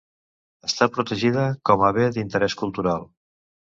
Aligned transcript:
Està 0.69 0.87
protegida 0.95 1.43
com 1.71 1.85
a 1.91 1.93
Bé 1.99 2.07
d'Interés 2.17 2.57
Cultural. 2.63 3.07